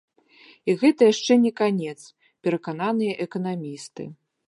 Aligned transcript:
І 0.71 0.73
гэта 0.83 1.09
яшчэ 1.13 1.37
не 1.45 1.53
канец, 1.61 1.95
перакананыя 2.47 3.13
эканамісты. 3.27 4.03